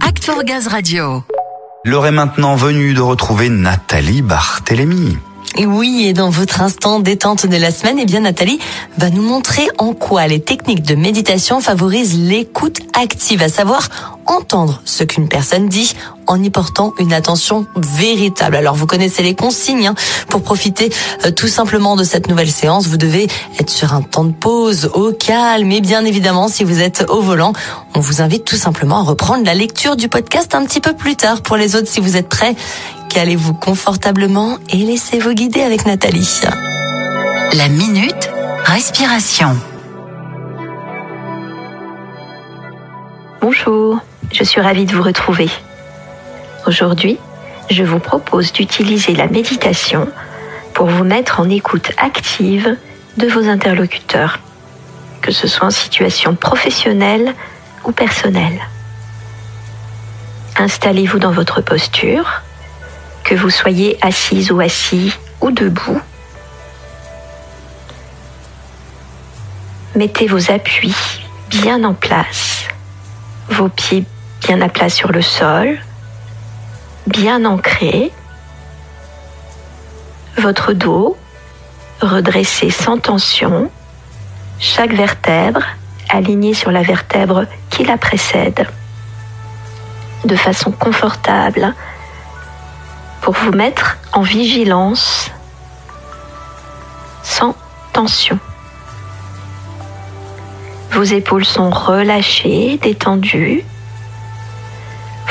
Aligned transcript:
Act 0.00 0.24
for 0.24 0.42
Gaz 0.42 0.66
Radio. 0.66 1.22
L'heure 1.84 2.06
est 2.06 2.10
maintenant 2.10 2.56
venue 2.56 2.94
de 2.94 3.00
retrouver 3.00 3.48
Nathalie 3.48 4.20
Barthélémy. 4.20 5.18
Et 5.56 5.66
oui, 5.66 6.06
et 6.06 6.12
dans 6.12 6.30
votre 6.30 6.62
instant 6.62 6.98
détente 6.98 7.46
de 7.46 7.56
la 7.56 7.70
semaine, 7.70 7.98
eh 8.00 8.06
bien 8.06 8.20
Nathalie 8.20 8.58
va 8.98 9.10
nous 9.10 9.22
montrer 9.22 9.68
en 9.78 9.92
quoi 9.94 10.26
les 10.26 10.40
techniques 10.40 10.82
de 10.82 10.96
méditation 10.96 11.60
favorisent 11.60 12.18
l'écoute 12.18 12.80
active, 13.00 13.40
à 13.40 13.48
savoir 13.48 14.15
entendre 14.26 14.80
ce 14.84 15.04
qu'une 15.04 15.28
personne 15.28 15.68
dit 15.68 15.94
en 16.26 16.42
y 16.42 16.50
portant 16.50 16.92
une 16.98 17.12
attention 17.12 17.66
véritable. 17.76 18.56
Alors 18.56 18.74
vous 18.74 18.86
connaissez 18.86 19.22
les 19.22 19.34
consignes 19.34 19.88
hein. 19.88 19.94
pour 20.28 20.42
profiter 20.42 20.92
euh, 21.24 21.30
tout 21.30 21.48
simplement 21.48 21.96
de 21.96 22.04
cette 22.04 22.28
nouvelle 22.28 22.50
séance. 22.50 22.86
Vous 22.86 22.96
devez 22.96 23.28
être 23.58 23.70
sur 23.70 23.94
un 23.94 24.02
temps 24.02 24.24
de 24.24 24.32
pause, 24.32 24.90
au 24.94 25.12
calme 25.12 25.70
et 25.72 25.80
bien 25.80 26.04
évidemment 26.04 26.48
si 26.48 26.64
vous 26.64 26.80
êtes 26.80 27.04
au 27.08 27.20
volant, 27.20 27.52
on 27.94 28.00
vous 28.00 28.22
invite 28.22 28.44
tout 28.44 28.56
simplement 28.56 28.98
à 28.98 29.02
reprendre 29.02 29.44
la 29.44 29.54
lecture 29.54 29.96
du 29.96 30.08
podcast 30.08 30.54
un 30.54 30.64
petit 30.64 30.80
peu 30.80 30.92
plus 30.92 31.16
tard. 31.16 31.42
Pour 31.42 31.56
les 31.56 31.76
autres, 31.76 31.88
si 31.88 32.00
vous 32.00 32.16
êtes 32.16 32.28
prêts, 32.28 32.54
calez-vous 33.08 33.54
confortablement 33.54 34.58
et 34.70 34.78
laissez-vous 34.78 35.32
guider 35.32 35.62
avec 35.62 35.86
Nathalie. 35.86 36.40
La 37.52 37.68
minute 37.68 38.30
respiration. 38.64 39.56
Bonjour, 43.40 44.00
je 44.32 44.44
suis 44.44 44.60
ravie 44.60 44.84
de 44.86 44.94
vous 44.94 45.02
retrouver. 45.02 45.48
Aujourd'hui, 46.66 47.18
je 47.70 47.82
vous 47.82 47.98
propose 47.98 48.52
d'utiliser 48.52 49.14
la 49.14 49.26
méditation 49.26 50.08
pour 50.74 50.86
vous 50.86 51.04
mettre 51.04 51.40
en 51.40 51.48
écoute 51.48 51.92
active 51.96 52.76
de 53.16 53.28
vos 53.28 53.48
interlocuteurs, 53.48 54.38
que 55.22 55.32
ce 55.32 55.48
soit 55.48 55.68
en 55.68 55.70
situation 55.70 56.34
professionnelle 56.34 57.34
ou 57.84 57.92
personnelle. 57.92 58.60
Installez-vous 60.58 61.18
dans 61.18 61.32
votre 61.32 61.60
posture, 61.60 62.42
que 63.24 63.34
vous 63.34 63.50
soyez 63.50 63.98
assise 64.02 64.50
ou 64.50 64.60
assis 64.60 65.12
ou 65.40 65.50
debout. 65.50 66.00
Mettez 69.94 70.26
vos 70.26 70.50
appuis 70.50 70.94
bien 71.48 71.84
en 71.84 71.94
place, 71.94 72.64
vos 73.48 73.68
pieds 73.68 74.04
bien 74.46 74.60
à 74.60 74.68
plat 74.68 74.88
sur 74.88 75.10
le 75.10 75.22
sol, 75.22 75.76
bien 77.08 77.44
ancrés, 77.44 78.12
votre 80.38 80.72
dos 80.72 81.16
redressé 82.00 82.70
sans 82.70 82.98
tension, 82.98 83.68
chaque 84.60 84.92
vertèbre 84.92 85.64
alignée 86.08 86.54
sur 86.54 86.70
la 86.70 86.82
vertèbre 86.82 87.46
qui 87.70 87.82
la 87.82 87.96
précède, 87.96 88.68
de 90.24 90.36
façon 90.36 90.70
confortable 90.70 91.74
pour 93.22 93.34
vous 93.34 93.50
mettre 93.50 93.96
en 94.12 94.22
vigilance 94.22 95.28
sans 97.24 97.56
tension. 97.92 98.38
Vos 100.92 101.02
épaules 101.02 101.44
sont 101.44 101.70
relâchées, 101.70 102.78
détendues. 102.80 103.64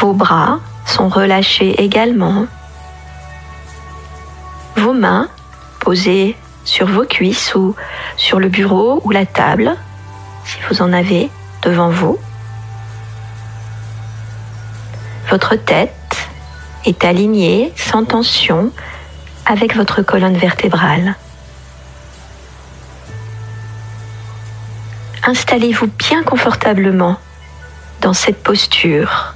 Vos 0.00 0.14
bras 0.14 0.60
sont 0.86 1.10
relâchés 1.10 1.82
également. 1.82 2.46
Vos 4.76 4.94
mains 4.94 5.28
posées 5.78 6.38
sur 6.64 6.86
vos 6.86 7.04
cuisses 7.04 7.54
ou 7.54 7.76
sur 8.16 8.40
le 8.40 8.48
bureau 8.48 9.02
ou 9.04 9.10
la 9.10 9.26
table, 9.26 9.76
si 10.46 10.56
vous 10.68 10.80
en 10.80 10.94
avez 10.94 11.28
devant 11.60 11.90
vous. 11.90 12.18
Votre 15.28 15.56
tête 15.56 16.16
est 16.86 17.04
alignée 17.04 17.70
sans 17.76 18.06
tension 18.06 18.72
avec 19.44 19.76
votre 19.76 20.00
colonne 20.00 20.38
vertébrale. 20.38 21.14
Installez-vous 25.24 25.88
bien 25.98 26.22
confortablement 26.22 27.18
dans 28.00 28.14
cette 28.14 28.42
posture 28.42 29.34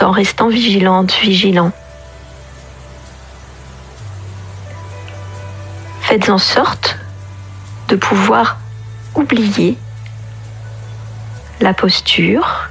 en 0.00 0.10
restant 0.10 0.48
vigilante, 0.48 1.12
vigilant. 1.12 1.72
Faites 6.00 6.28
en 6.28 6.38
sorte 6.38 6.98
de 7.88 7.96
pouvoir 7.96 8.58
oublier 9.14 9.76
la 11.60 11.74
posture 11.74 12.68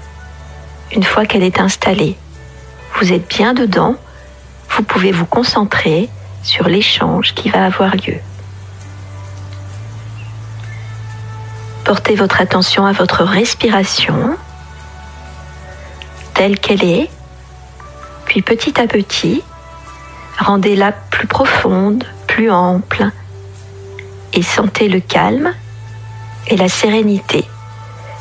une 0.94 1.04
fois 1.04 1.26
qu'elle 1.26 1.44
est 1.44 1.60
installée. 1.60 2.18
Vous 3.00 3.14
êtes 3.14 3.28
bien 3.28 3.54
dedans, 3.54 3.96
vous 4.70 4.84
pouvez 4.84 5.12
vous 5.12 5.26
concentrer 5.26 6.10
sur 6.44 6.68
l'échange 6.68 7.34
qui 7.34 7.50
va 7.50 7.66
avoir 7.66 7.96
lieu. 7.96 8.18
Portez 11.84 12.16
votre 12.16 12.42
attention 12.42 12.86
à 12.86 12.92
votre 12.92 13.24
respiration 13.24 14.38
telle 16.42 16.60
qu'elle 16.60 16.84
est, 16.84 17.08
puis 18.26 18.42
petit 18.42 18.82
à 18.82 18.88
petit, 18.88 19.44
rendez-la 20.40 20.92
plus 20.92 21.28
profonde, 21.28 22.04
plus 22.26 22.50
ample, 22.50 23.12
et 24.34 24.42
sentez 24.42 24.90
le 24.90 25.02
calme 25.02 25.54
et 26.48 26.58
la 26.58 26.68
sérénité 26.68 27.46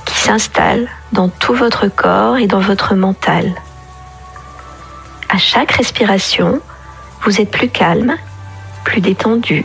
qui 0.04 0.18
s'installent 0.18 0.90
dans 1.12 1.30
tout 1.30 1.54
votre 1.54 1.88
corps 1.88 2.36
et 2.36 2.46
dans 2.46 2.60
votre 2.60 2.94
mental. 2.94 3.54
À 5.30 5.38
chaque 5.38 5.72
respiration, 5.72 6.60
vous 7.22 7.40
êtes 7.40 7.50
plus 7.50 7.70
calme, 7.70 8.16
plus 8.84 9.00
détendu, 9.00 9.64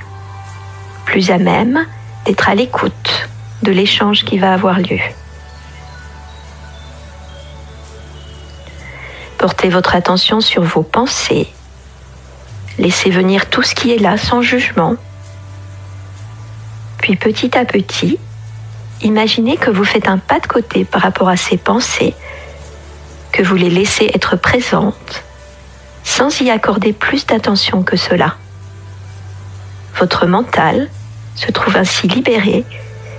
plus 1.03 1.29
à 1.29 1.39
même 1.39 1.85
d'être 2.25 2.47
à 2.47 2.55
l'écoute 2.55 3.27
de 3.63 3.73
l'échange 3.73 4.23
qui 4.23 4.37
va 4.37 4.53
avoir 4.53 4.79
lieu. 4.79 5.01
Portez 9.45 9.69
votre 9.69 9.93
attention 9.93 10.41
sur 10.41 10.63
vos 10.63 10.81
pensées. 10.81 11.47
Laissez 12.79 13.11
venir 13.11 13.47
tout 13.47 13.61
ce 13.61 13.75
qui 13.75 13.91
est 13.91 13.99
là 13.99 14.17
sans 14.17 14.41
jugement. 14.41 14.95
Puis 16.97 17.15
petit 17.15 17.55
à 17.55 17.63
petit, 17.63 18.17
imaginez 19.03 19.55
que 19.57 19.69
vous 19.69 19.83
faites 19.83 20.07
un 20.07 20.17
pas 20.17 20.39
de 20.39 20.47
côté 20.47 20.83
par 20.83 21.03
rapport 21.03 21.29
à 21.29 21.37
ces 21.37 21.57
pensées, 21.57 22.15
que 23.31 23.43
vous 23.43 23.53
les 23.53 23.69
laissez 23.69 24.09
être 24.15 24.35
présentes 24.35 25.23
sans 26.03 26.41
y 26.41 26.49
accorder 26.49 26.91
plus 26.91 27.27
d'attention 27.27 27.83
que 27.83 27.97
cela. 27.97 28.37
Votre 29.99 30.25
mental 30.25 30.89
se 31.35 31.51
trouve 31.51 31.77
ainsi 31.77 32.07
libéré 32.07 32.65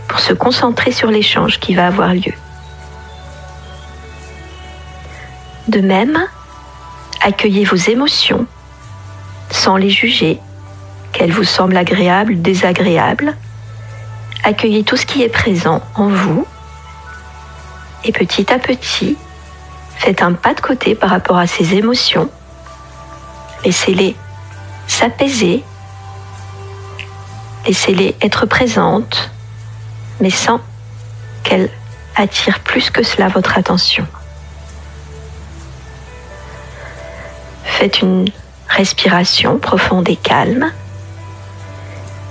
pour 0.08 0.18
se 0.18 0.32
concentrer 0.32 0.90
sur 0.90 1.08
l'échange 1.08 1.60
qui 1.60 1.76
va 1.76 1.86
avoir 1.86 2.14
lieu. 2.14 2.32
De 5.68 5.80
même, 5.80 6.26
accueillez 7.22 7.64
vos 7.64 7.76
émotions 7.76 8.46
sans 9.50 9.76
les 9.76 9.90
juger, 9.90 10.40
qu'elles 11.12 11.32
vous 11.32 11.44
semblent 11.44 11.76
agréables, 11.76 12.40
désagréables. 12.40 13.36
Accueillez 14.44 14.84
tout 14.84 14.96
ce 14.96 15.06
qui 15.06 15.22
est 15.22 15.28
présent 15.28 15.82
en 15.96 16.08
vous 16.08 16.46
et 18.04 18.12
petit 18.12 18.52
à 18.52 18.60
petit, 18.60 19.16
faites 19.96 20.22
un 20.22 20.34
pas 20.34 20.54
de 20.54 20.60
côté 20.60 20.94
par 20.94 21.10
rapport 21.10 21.38
à 21.38 21.48
ces 21.48 21.74
émotions. 21.74 22.30
Laissez-les 23.64 24.14
s'apaiser, 24.86 25.64
laissez-les 27.66 28.14
être 28.22 28.46
présentes, 28.46 29.30
mais 30.20 30.30
sans 30.30 30.60
qu'elles 31.42 31.70
attirent 32.14 32.60
plus 32.60 32.90
que 32.90 33.02
cela 33.02 33.26
votre 33.26 33.58
attention. 33.58 34.06
Faites 37.78 38.00
une 38.00 38.24
respiration 38.68 39.58
profonde 39.58 40.08
et 40.08 40.16
calme. 40.16 40.72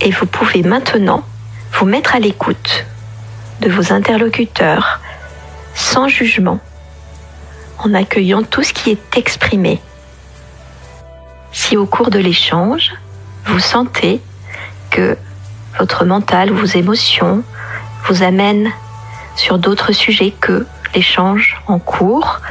Et 0.01 0.09
vous 0.09 0.25
pouvez 0.25 0.63
maintenant 0.63 1.24
vous 1.71 1.86
mettre 1.86 2.15
à 2.15 2.19
l'écoute 2.19 2.88
de 3.62 3.69
vos 3.69 3.94
interlocuteurs 3.94 5.01
sans 5.75 6.07
jugement, 6.07 6.59
en 7.77 7.94
accueillant 7.94 8.42
tout 8.42 8.63
ce 8.63 8.74
qui 8.74 8.89
est 8.89 9.18
exprimé. 9.18 9.80
Si 11.51 11.77
au 11.77 11.86
cours 11.86 12.09
de 12.09 12.18
l'échange, 12.18 12.95
vous 13.45 13.59
sentez 13.59 14.21
que 14.89 15.15
votre 15.77 16.06
mental 16.06 16.51
ou 16.51 16.56
vos 16.56 16.65
émotions 16.65 17.44
vous 18.07 18.24
amènent 18.24 18.71
sur 19.36 19.59
d'autres 19.59 19.91
sujets 19.91 20.33
que 20.41 20.65
l'échange 20.95 21.62
en 21.68 21.77
cours, 21.77 22.41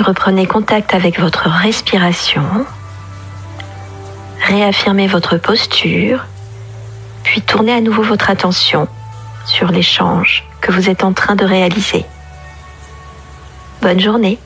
Reprenez 0.00 0.46
contact 0.46 0.94
avec 0.94 1.20
votre 1.20 1.48
respiration. 1.48 2.42
Réaffirmez 4.40 5.06
votre 5.06 5.36
posture. 5.36 6.26
Puis 7.22 7.42
tournez 7.42 7.72
à 7.72 7.80
nouveau 7.80 8.02
votre 8.02 8.30
attention 8.30 8.88
sur 9.44 9.70
l'échange 9.70 10.44
que 10.62 10.72
vous 10.72 10.88
êtes 10.88 11.04
en 11.04 11.12
train 11.12 11.36
de 11.36 11.44
réaliser. 11.44 12.06
Bonne 13.82 14.00
journée. 14.00 14.38